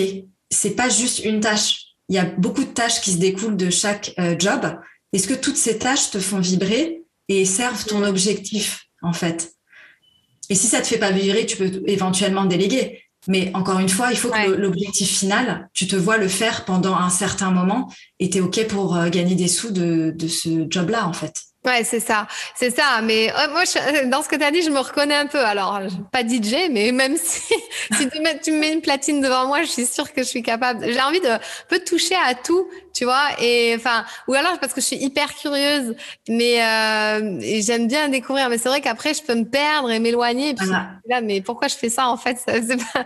[0.51, 3.71] c'est pas juste une tâche il y a beaucoup de tâches qui se découlent de
[3.71, 4.79] chaque euh, job.
[5.13, 9.53] Est-ce que toutes ces tâches te font vibrer et servent ton objectif, en fait?
[10.49, 13.03] Et si ça te fait pas vibrer, tu peux éventuellement déléguer.
[13.29, 16.95] Mais encore une fois, il faut que l'objectif final, tu te vois le faire pendant
[16.95, 20.67] un certain moment et tu es OK pour euh, gagner des sous de, de ce
[20.71, 21.35] job-là, en fait.
[21.67, 23.01] Ouais, c'est ça, c'est ça.
[23.03, 23.65] Mais euh, moi,
[24.07, 25.41] dans ce que tu as dit, je me reconnais un peu.
[25.45, 25.81] Alors,
[26.13, 27.55] pas DJ, mais même si,
[27.93, 30.29] si tu, mets, tu me mets une platine devant moi, je suis sûre que je
[30.29, 30.87] suis capable.
[30.93, 31.29] J'ai envie de
[31.69, 33.27] peu toucher à tout, tu vois.
[33.41, 35.97] Et enfin, ou alors parce que je suis hyper curieuse,
[36.29, 38.49] mais euh, j'aime bien découvrir.
[38.49, 40.51] Mais c'est vrai qu'après, je peux me perdre et m'éloigner.
[40.51, 42.39] Et puis là, mais pourquoi je fais ça en fait?
[42.47, 43.05] Pas...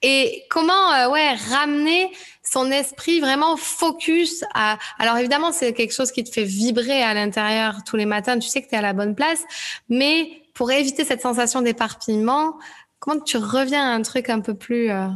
[0.00, 2.10] Et comment, euh, ouais, ramener
[2.50, 4.78] son esprit vraiment focus à.
[4.98, 8.38] Alors évidemment, c'est quelque chose qui te fait vibrer à l'intérieur tous les matins.
[8.38, 9.40] Tu sais que tu es à la bonne place,
[9.88, 12.58] mais pour éviter cette sensation d'éparpillement,
[12.98, 14.90] comment tu reviens à un truc un peu plus.
[14.90, 15.08] Euh...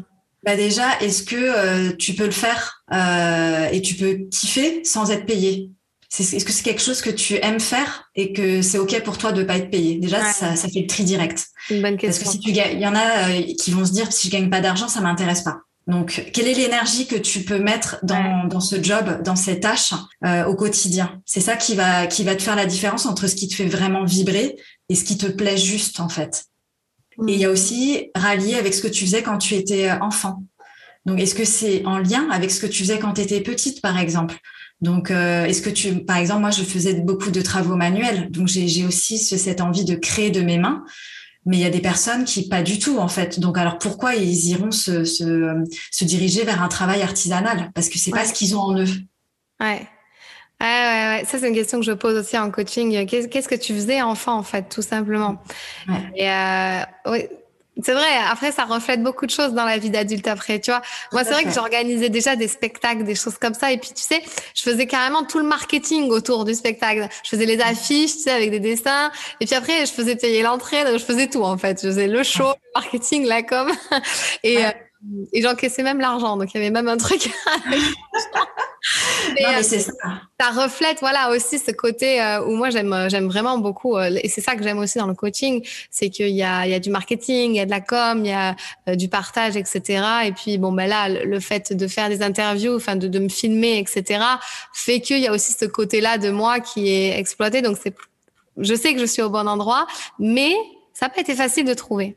[0.44, 5.10] Bah déjà, est-ce que euh, tu peux le faire euh, et tu peux kiffer sans
[5.10, 5.70] être payé?
[6.18, 9.32] Est-ce que c'est quelque chose que tu aimes faire et que c'est ok pour toi
[9.32, 9.96] de pas être payé?
[9.96, 11.46] Déjà, ça, ça, fait le tri direct.
[11.70, 12.24] Une bonne question.
[12.24, 14.32] Parce que si tu il y en a euh, qui vont se dire si je
[14.32, 15.62] gagne pas d'argent, ça m'intéresse pas.
[15.88, 19.94] Donc, quelle est l'énergie que tu peux mettre dans, dans ce job, dans ces tâches
[20.24, 21.20] euh, au quotidien?
[21.26, 23.66] C'est ça qui va qui va te faire la différence entre ce qui te fait
[23.66, 24.56] vraiment vibrer
[24.88, 26.44] et ce qui te plaît juste en fait.
[27.28, 29.98] Et il y a aussi rallier avec ce que tu faisais quand tu étais euh,
[30.00, 30.44] enfant.
[31.04, 33.82] Donc, est-ce que c'est en lien avec ce que tu faisais quand tu étais petite,
[33.82, 34.36] par exemple?
[34.80, 38.48] Donc, euh, est-ce que tu, par exemple, moi, je faisais beaucoup de travaux manuels, donc
[38.48, 40.84] j'ai aussi cette envie de créer de mes mains.
[41.44, 43.40] Mais il y a des personnes qui pas du tout en fait.
[43.40, 47.70] Donc alors pourquoi ils iront se, se, se diriger vers un travail artisanal?
[47.74, 48.88] Parce que c'est pas ce qu'ils ont en eux.
[49.60, 49.88] Ouais.
[50.60, 51.24] Ouais, ouais, ouais.
[51.26, 53.04] Ça, c'est une question que je pose aussi en coaching.
[53.06, 55.42] Qu'est-ce que tu faisais enfant, en fait, tout simplement?
[55.88, 56.12] Ouais.
[56.14, 57.26] Et euh, oui,
[57.80, 58.08] c'est vrai.
[58.30, 60.82] Après, ça reflète beaucoup de choses dans la vie d'adulte après, tu vois.
[61.12, 63.72] Moi, c'est vrai que j'organisais déjà des spectacles, des choses comme ça.
[63.72, 64.22] Et puis, tu sais,
[64.54, 67.08] je faisais carrément tout le marketing autour du spectacle.
[67.24, 69.10] Je faisais les affiches, tu sais, avec des dessins.
[69.40, 70.84] Et puis après, je faisais payer l'entrée.
[70.92, 71.80] Je faisais tout, en fait.
[71.82, 73.70] Je faisais le show, le marketing, la com.
[74.42, 74.70] Et, euh,
[75.32, 76.36] et j'encaissais même l'argent.
[76.36, 77.30] Donc, il y avait même un truc.
[79.40, 79.92] non, mais c'est ça.
[80.40, 84.18] Ça reflète, voilà, aussi ce côté euh, où moi j'aime, euh, j'aime vraiment beaucoup, euh,
[84.22, 86.74] et c'est ça que j'aime aussi dans le coaching, c'est qu'il y a, il y
[86.74, 88.56] a du marketing, il y a de la com, il y a
[88.96, 90.04] du partage, etc.
[90.24, 93.28] Et puis bon, ben là, le fait de faire des interviews, enfin de, de me
[93.28, 94.24] filmer, etc.
[94.72, 97.62] fait qu'il y a aussi ce côté-là de moi qui est exploité.
[97.62, 97.94] Donc c'est,
[98.56, 99.86] je sais que je suis au bon endroit,
[100.18, 100.54] mais
[100.92, 102.16] ça n'a pas été facile de trouver.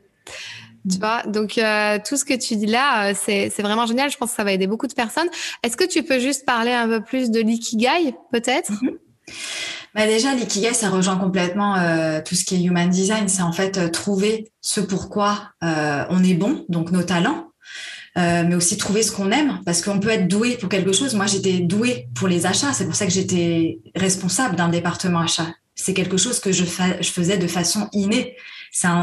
[0.88, 4.10] Tu vois, donc euh, tout ce que tu dis là, euh, c'est, c'est vraiment génial.
[4.10, 5.28] Je pense que ça va aider beaucoup de personnes.
[5.62, 8.70] Est-ce que tu peux juste parler un peu plus de l'ikigai, peut-être?
[8.70, 8.94] Mm-hmm.
[9.94, 13.28] bah Déjà, l'ikigai, ça rejoint complètement euh, tout ce qui est human design.
[13.28, 17.50] C'est en fait trouver ce pourquoi on est bon, donc nos talents,
[18.14, 21.14] mais aussi trouver ce qu'on aime, parce qu'on peut être doué pour quelque chose.
[21.14, 22.72] Moi, j'étais douée pour les achats.
[22.72, 25.48] C'est pour ça que j'étais responsable d'un département achat.
[25.74, 28.36] C'est quelque chose que je, fa- je faisais de façon innée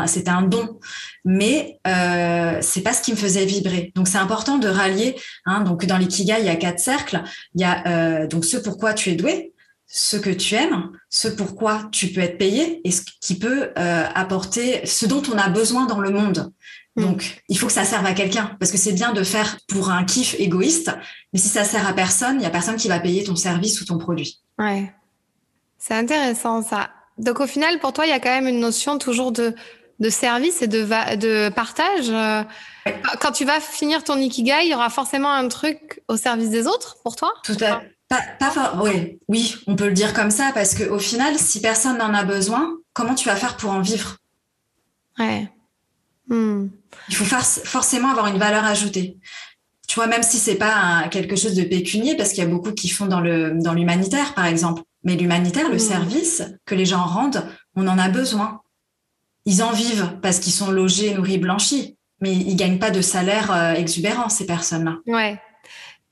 [0.05, 0.79] c'était un, don,
[1.25, 3.91] mais euh, c'est pas ce qui me faisait vibrer.
[3.95, 5.15] Donc c'est important de rallier.
[5.45, 7.23] Hein, donc dans l'ikigai, il y a quatre cercles.
[7.55, 9.53] Il y a euh, donc ce pourquoi tu es doué,
[9.87, 14.05] ce que tu aimes, ce pourquoi tu peux être payé et ce qui peut euh,
[14.13, 16.51] apporter ce dont on a besoin dans le monde.
[16.95, 17.01] Mm.
[17.01, 19.89] Donc, il faut que ça serve à quelqu'un parce que c'est bien de faire pour
[19.89, 20.91] un kiff égoïste,
[21.31, 23.81] mais si ça sert à personne, il y a personne qui va payer ton service
[23.81, 24.39] ou ton produit.
[24.59, 24.93] Ouais.
[25.79, 26.89] C'est intéressant ça.
[27.17, 29.53] Donc au final, pour toi, il y a quand même une notion toujours de,
[29.99, 30.83] de service et de,
[31.15, 32.11] de partage.
[33.19, 36.67] Quand tu vas finir ton ikigai, il y aura forcément un truc au service des
[36.67, 37.33] autres pour toi?
[37.43, 37.95] Tout à fait.
[38.09, 41.97] Pas, pas, oui, oui, on peut le dire comme ça parce qu'au final, si personne
[41.97, 44.17] n'en a besoin, comment tu vas faire pour en vivre?
[45.17, 45.49] Ouais.
[46.27, 46.67] Hmm.
[47.09, 49.17] Il faut forcément avoir une valeur ajoutée.
[49.87, 52.71] Tu vois, même si c'est pas quelque chose de pécunier, parce qu'il y a beaucoup
[52.71, 54.83] qui font dans le dans l'humanitaire, par exemple.
[55.03, 55.79] Mais l'humanitaire, le mmh.
[55.79, 58.61] service que les gens rendent, on en a besoin.
[59.45, 63.51] Ils en vivent parce qu'ils sont logés, nourris, blanchis, mais ils gagnent pas de salaire
[63.51, 64.97] euh, exubérant ces personnes-là.
[65.05, 65.39] Ouais.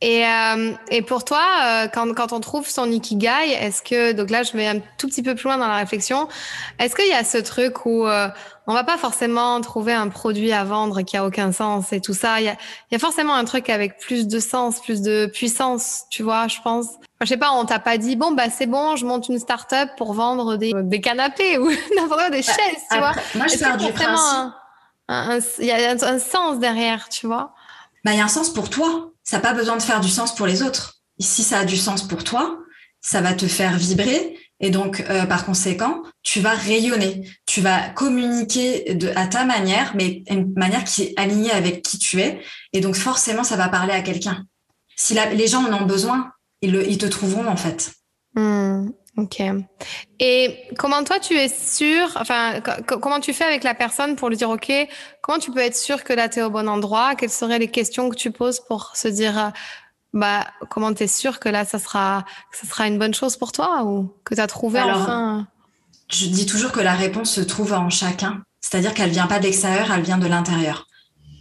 [0.02, 4.32] Et, euh, et pour toi, euh, quand, quand on trouve son ikigai, est-ce que donc
[4.32, 6.28] là je vais un tout petit peu plus loin dans la réflexion,
[6.80, 8.28] est-ce qu'il y a ce truc où euh,
[8.66, 12.16] on va pas forcément trouver un produit à vendre qui a aucun sens et tout
[12.16, 12.42] ça?
[12.42, 12.54] Il y a,
[12.90, 16.48] il y a forcément un truc avec plus de sens, plus de puissance, tu vois,
[16.48, 16.88] je pense.
[16.88, 19.38] Enfin, je sais pas, on t'a pas dit bon bah c'est bon, je monte une
[19.38, 22.56] start-up pour vendre des, des canapés ou n'importe quoi, des chaises,
[22.92, 23.14] tu vois.
[23.36, 24.52] Moi je du principe.
[25.60, 27.54] Il y a un, un sens derrière, tu vois?
[28.04, 30.10] Bah il y a un sens pour toi ça n'a pas besoin de faire du
[30.10, 30.96] sens pour les autres.
[31.17, 32.60] Si ça a du sens pour toi,
[33.00, 37.88] ça va te faire vibrer et donc euh, par conséquent, tu vas rayonner, tu vas
[37.91, 42.41] communiquer à ta manière, mais une manière qui est alignée avec qui tu es.
[42.74, 44.44] Et donc forcément, ça va parler à quelqu'un.
[44.98, 47.94] Si les gens en ont besoin, ils, le, te trouveront en fait.
[48.36, 49.41] Hmm, ok.
[50.19, 54.38] Et comment toi tu es sûr, enfin comment tu fais avec la personne pour lui
[54.38, 54.71] dire ok,
[55.21, 57.15] comment tu peux être sûr que là tu es au bon endroit?
[57.15, 59.50] Quelles seraient les questions que tu poses pour se dire euh,
[60.13, 63.38] bah comment tu es sûr que là ça sera que ça sera une bonne chose
[63.38, 65.47] pour toi ou que tu as trouvé Alors, enfin?
[66.10, 69.43] Je dis toujours que la réponse se trouve en chacun, c'est-à-dire qu'elle vient pas de
[69.43, 70.88] l'extérieur, elle vient de l'intérieur.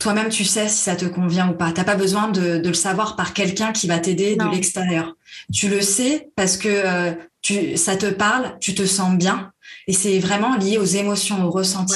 [0.00, 1.72] Toi-même, tu sais si ça te convient ou pas.
[1.72, 5.14] T'as pas besoin de, de, le savoir par quelqu'un qui va t'aider de l'extérieur.
[5.52, 9.52] Tu le sais parce que euh, tu, ça te parle, tu te sens bien,
[9.86, 11.94] et c'est vraiment lié aux émotions, aux ressentis.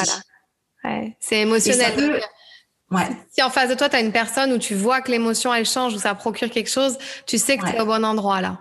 [0.82, 1.02] Voilà.
[1.02, 1.94] Ouais, c'est émotionnel.
[1.94, 2.20] Peut...
[2.90, 3.08] Ouais.
[3.32, 5.66] Si en face de toi, tu as une personne où tu vois que l'émotion, elle
[5.66, 7.70] change, ou ça procure quelque chose, tu sais que ouais.
[7.70, 8.58] tu es au bon endroit là.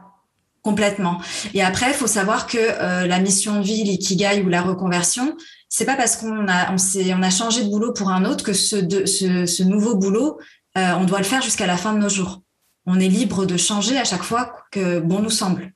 [0.62, 1.20] Complètement.
[1.54, 5.36] Et après, il faut savoir que euh, la mission de vie, l'ikigai ou la reconversion,
[5.76, 8.54] c'est pas parce qu'on a, on, on a changé de boulot pour un autre que
[8.54, 10.40] ce, de, ce, ce nouveau boulot,
[10.78, 12.44] euh, on doit le faire jusqu'à la fin de nos jours.
[12.86, 15.74] On est libre de changer à chaque fois que bon nous semble.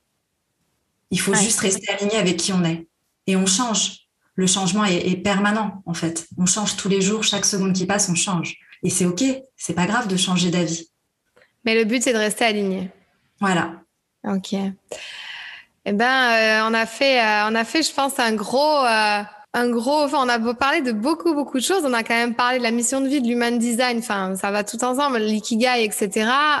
[1.10, 1.42] Il faut ouais.
[1.42, 2.86] juste rester aligné avec qui on est.
[3.26, 4.06] Et on change.
[4.36, 6.28] Le changement est, est, permanent, en fait.
[6.38, 8.54] On change tous les jours, chaque seconde qui passe, on change.
[8.84, 9.24] Et c'est OK.
[9.56, 10.92] C'est pas grave de changer d'avis.
[11.64, 12.92] Mais le but, c'est de rester aligné.
[13.40, 13.72] Voilà.
[14.24, 14.52] Ok.
[14.52, 18.84] Eh ben, euh, on a fait, euh, on a fait, je pense, un gros,
[19.54, 20.02] un gros.
[20.02, 21.82] Enfin, on a parlé de beaucoup, beaucoup de choses.
[21.84, 23.98] On a quand même parlé de la mission de vie, de l'human design.
[23.98, 26.10] Enfin, ça va tout ensemble, l'ikigai, etc.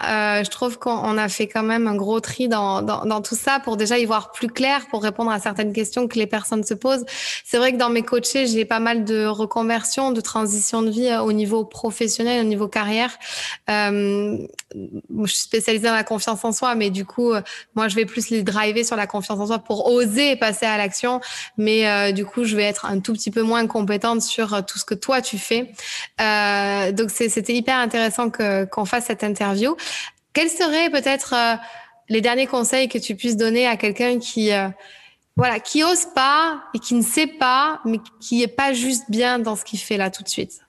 [0.06, 3.34] Euh, je trouve qu'on a fait quand même un gros tri dans, dans, dans, tout
[3.34, 6.64] ça pour déjà y voir plus clair, pour répondre à certaines questions que les personnes
[6.64, 7.04] se posent.
[7.44, 11.14] C'est vrai que dans mes coachés, j'ai pas mal de reconversions, de transition de vie
[11.16, 13.10] au niveau professionnel, au niveau carrière.
[13.68, 14.38] Euh,
[14.74, 17.32] je suis spécialisée dans la confiance en soi, mais du coup,
[17.74, 20.78] moi, je vais plus les driver sur la confiance en soi pour oser passer à
[20.78, 21.20] l'action.
[21.56, 24.78] Mais euh, du coup, je vais être un tout petit peu moins compétente sur tout
[24.78, 25.72] ce que toi tu fais.
[26.20, 29.76] Euh, donc c'était hyper intéressant qu'on fasse cette interview.
[30.32, 31.56] Quels seraient peut-être euh,
[32.08, 34.68] les derniers conseils que tu puisses donner à quelqu'un qui euh,
[35.36, 39.38] voilà, qui ose pas et qui ne sait pas, mais qui est pas juste bien
[39.38, 40.60] dans ce qu'il fait là tout de suite?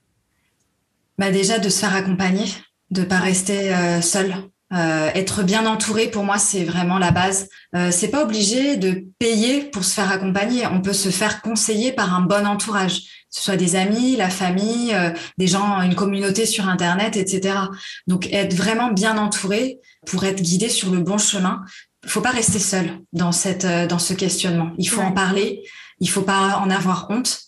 [1.18, 2.46] Bah déjà de se faire accompagner,
[2.90, 4.34] de pas rester euh, seul.
[4.72, 7.48] Euh, être bien entouré, pour moi, c'est vraiment la base.
[7.74, 10.66] Euh, c'est pas obligé de payer pour se faire accompagner.
[10.66, 14.30] On peut se faire conseiller par un bon entourage, que ce soit des amis, la
[14.30, 17.58] famille, euh, des gens, une communauté sur Internet, etc.
[18.06, 21.62] Donc, être vraiment bien entouré pour être guidé sur le bon chemin.
[22.04, 24.70] Il faut pas rester seul dans cette euh, dans ce questionnement.
[24.78, 25.06] Il faut ouais.
[25.06, 25.62] en parler.
[26.00, 27.40] Il faut pas en avoir honte.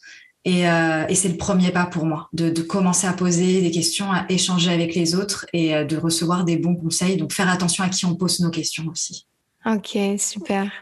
[0.44, 3.70] Et, euh, et c'est le premier pas pour moi, de, de, commencer à poser des
[3.70, 7.16] questions, à échanger avec les autres et euh, de recevoir des bons conseils.
[7.16, 9.26] Donc faire attention à qui on pose nos questions aussi.
[9.64, 10.72] Ok, super.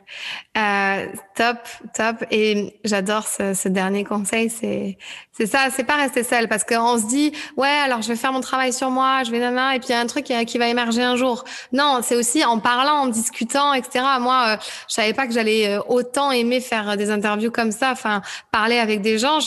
[0.56, 1.58] Euh, top,
[1.94, 2.24] top.
[2.30, 4.48] Et j'adore ce, dernier conseil.
[4.48, 4.96] C'est,
[5.32, 5.68] c'est ça.
[5.70, 8.72] C'est pas rester seul parce qu'on se dit, ouais, alors je vais faire mon travail
[8.72, 10.68] sur moi, je vais nana, et puis il y a un truc qui, qui, va
[10.68, 11.44] émerger un jour.
[11.72, 14.02] Non, c'est aussi en parlant, en discutant, etc.
[14.18, 14.56] Moi, euh,
[14.88, 17.92] je savais pas que j'allais euh, autant aimer faire des interviews comme ça.
[17.92, 19.40] Enfin, parler avec des gens.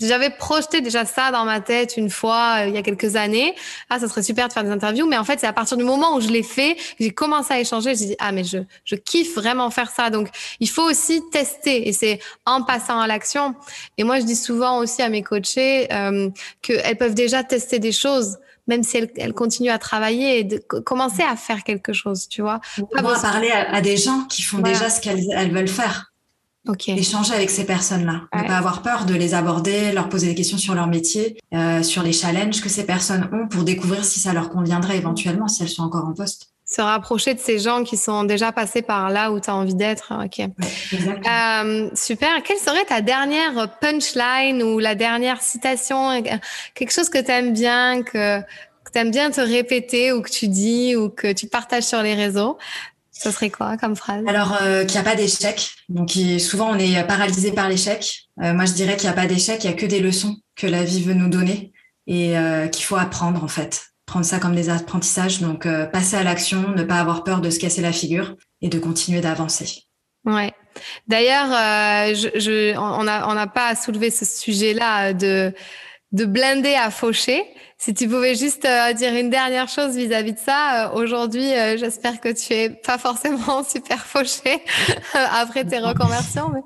[0.00, 3.54] J'avais projeté déjà ça dans ma tête une fois euh, il y a quelques années.
[3.88, 5.84] Ah, ça serait super de faire des interviews, mais en fait, c'est à partir du
[5.84, 8.94] moment où je l'ai fait, j'ai commencé à échanger, j'ai dit ah mais je je
[8.94, 10.10] kiffe vraiment faire ça.
[10.10, 10.28] Donc
[10.60, 13.54] il faut aussi tester et c'est en passant à l'action.
[13.96, 16.28] Et moi, je dis souvent aussi à mes coachés euh,
[16.62, 20.58] qu'elles peuvent déjà tester des choses même si elles, elles continuent à travailler et de
[20.58, 22.60] commencer à faire quelque chose, tu vois.
[22.92, 23.20] Pas besoin...
[23.20, 24.74] parler à, à, des gens qui font voilà.
[24.74, 26.12] déjà ce qu'elles elles veulent faire.
[26.68, 26.92] Okay.
[26.98, 28.22] Échanger avec ces personnes-là.
[28.32, 28.42] Ouais.
[28.42, 31.82] Ne pas avoir peur de les aborder, leur poser des questions sur leur métier, euh,
[31.82, 35.62] sur les challenges que ces personnes ont pour découvrir si ça leur conviendrait éventuellement, si
[35.62, 36.50] elles sont encore en poste.
[36.64, 39.76] Se rapprocher de ces gens qui sont déjà passés par là où tu as envie
[39.76, 40.12] d'être.
[40.24, 40.38] Ok.
[40.38, 40.50] Ouais,
[41.30, 42.42] euh, super.
[42.42, 46.20] Quelle serait ta dernière punchline ou la dernière citation
[46.74, 50.30] Quelque chose que tu aimes bien, que, que tu aimes bien te répéter ou que
[50.30, 52.58] tu dis ou que tu partages sur les réseaux
[53.18, 54.22] ce serait quoi comme phrase?
[54.26, 55.70] Alors, euh, qu'il n'y a pas d'échec.
[55.88, 58.28] Donc, souvent, on est paralysé par l'échec.
[58.42, 60.36] Euh, moi, je dirais qu'il n'y a pas d'échec, il n'y a que des leçons
[60.54, 61.72] que la vie veut nous donner
[62.06, 63.86] et euh, qu'il faut apprendre, en fait.
[64.04, 65.40] prendre ça comme des apprentissages.
[65.40, 68.78] Donc, passer à l'action, ne pas avoir peur de se casser la figure et de
[68.78, 69.84] continuer d'avancer.
[70.24, 70.52] Ouais.
[71.08, 71.48] D'ailleurs,
[72.14, 75.54] je, je, on n'a on pas soulevé ce sujet-là de,
[76.12, 77.44] de blinder à faucher.
[77.78, 81.76] Si tu pouvais juste euh, dire une dernière chose vis-à-vis de ça, euh, aujourd'hui, euh,
[81.76, 84.62] j'espère que tu es pas forcément super fauché
[85.14, 86.50] après tes reconversions.
[86.54, 86.60] Mais...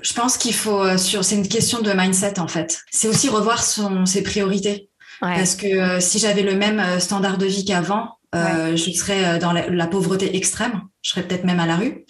[0.00, 2.80] Je pense qu'il faut, sur, c'est une question de mindset en fait.
[2.90, 4.90] C'est aussi revoir son, ses priorités.
[5.20, 10.36] Parce que si j'avais le même standard de vie qu'avant, je serais dans la, pauvreté
[10.36, 12.04] extrême, je serais peut-être même à la rue.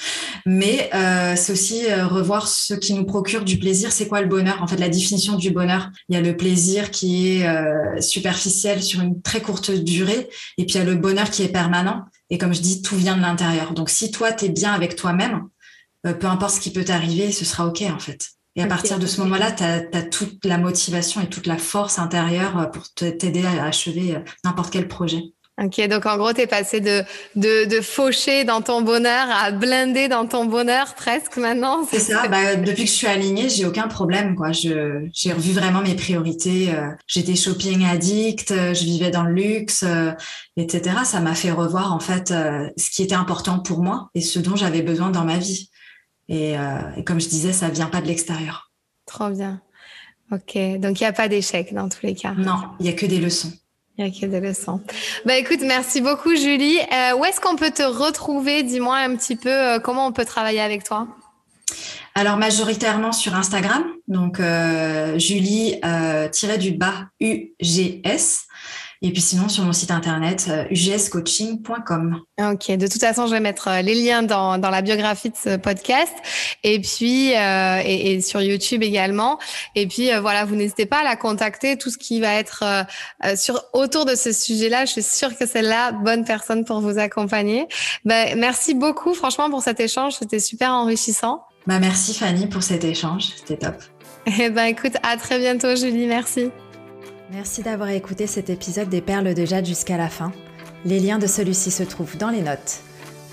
[0.45, 3.93] Mais euh, c'est aussi euh, revoir ce qui nous procure du plaisir.
[3.93, 4.61] C'est quoi le bonheur?
[4.61, 8.83] En fait, la définition du bonheur, il y a le plaisir qui est euh, superficiel
[8.83, 12.07] sur une très courte durée, et puis il y a le bonheur qui est permanent.
[12.29, 13.73] Et comme je dis, tout vient de l'intérieur.
[13.73, 15.49] Donc si toi, tu es bien avec toi-même,
[16.03, 18.31] peu importe ce qui peut t'arriver, ce sera OK en fait.
[18.57, 21.59] Et à partir de ce moment-là, tu as, as, toute la motivation et toute la
[21.59, 25.23] force intérieure pour t'aider à achever n'importe quel projet.
[25.61, 27.03] Ok, donc en gros, tu es passé de,
[27.35, 31.85] de, de, faucher dans ton bonheur à blinder dans ton bonheur presque maintenant.
[31.91, 34.37] C'est ça, bah, depuis que je suis alignée, j'ai aucun problème.
[34.37, 34.53] quoi.
[34.53, 36.73] J'ai revu vraiment mes priorités.
[36.73, 40.13] Euh, j'étais shopping addict, euh, je vivais dans le luxe, euh,
[40.57, 40.99] etc.
[41.05, 44.55] Ça m'a fait revoir en fait ce qui était important pour moi et ce dont
[44.55, 45.71] j'avais besoin dans ma vie.
[46.29, 46.53] Et,
[46.97, 48.71] et comme je disais, ça vient pas de l'extérieur.
[49.07, 49.61] Trop bien.
[50.31, 52.35] Ok, donc il n'y a pas d'échec dans tous les cas.
[52.37, 53.51] Non, il y a que des leçons.
[53.99, 54.81] Il y a que des leçons.
[55.27, 56.79] Bah écoute, merci beaucoup Julie.
[56.79, 58.63] Euh, où est-ce qu'on peut te retrouver?
[58.63, 61.09] Dis-moi un petit peu euh, comment on peut travailler avec toi?
[62.15, 68.48] Alors majoritairement sur Instagram, donc euh, Julie euh, du bas UGS.
[69.01, 72.21] Et puis sinon, sur mon site internet, euh, ugscoaching.com.
[72.41, 75.37] Ok, de toute façon, je vais mettre euh, les liens dans, dans la biographie de
[75.37, 76.13] ce podcast
[76.65, 79.39] et puis euh, et, et, sur YouTube également.
[79.77, 81.79] Et puis voilà, vous n'hésitez pas à la contacter.
[81.79, 82.65] Tout ce qui va être
[83.37, 86.99] sur autour de ce sujet-là, je suis sûre que c'est la bonne personne pour vous
[86.99, 87.67] accompagner.
[88.05, 90.15] Ben, merci beaucoup, franchement, pour cet échange.
[90.19, 91.45] C'était super enrichissant.
[91.67, 93.29] Bah, merci Fanny pour cet échange.
[93.37, 93.77] C'était top.
[94.27, 96.07] Eh ben, écoute, à très bientôt, Julie.
[96.07, 96.51] Merci.
[97.31, 100.33] Merci d'avoir écouté cet épisode des Perles de Jade jusqu'à la fin.
[100.87, 102.81] Les liens de celui-ci se trouvent dans les notes.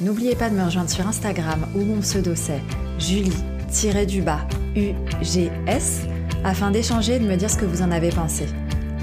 [0.01, 2.61] N'oubliez pas de me rejoindre sur Instagram où mon pseudo c'est
[2.99, 4.41] Julie-du-bas
[4.75, 6.09] UGS
[6.43, 8.47] afin d'échanger et de me dire ce que vous en avez pensé.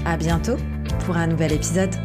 [0.05, 0.57] À bientôt
[1.05, 1.95] pour un nouvel épisode.